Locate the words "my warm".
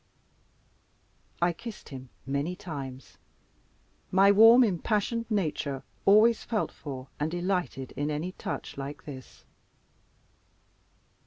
4.09-4.63